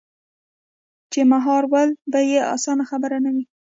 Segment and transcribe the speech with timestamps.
[1.11, 3.45] چـې مـهار ول بـه يـې اسـانه خبـره نـه وي.